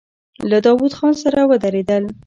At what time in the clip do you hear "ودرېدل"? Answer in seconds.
1.49-2.03